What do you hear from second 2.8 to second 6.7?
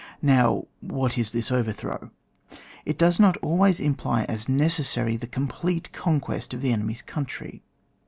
It doee not always imply as necessary the com plete conquest of